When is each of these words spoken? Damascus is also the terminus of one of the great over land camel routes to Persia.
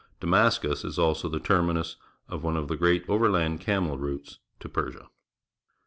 Damascus 0.19 0.83
is 0.83 0.97
also 0.97 1.29
the 1.29 1.39
terminus 1.39 1.95
of 2.27 2.43
one 2.43 2.57
of 2.57 2.69
the 2.69 2.75
great 2.75 3.07
over 3.07 3.29
land 3.29 3.59
camel 3.61 3.99
routes 3.99 4.39
to 4.59 4.67
Persia. 4.67 5.11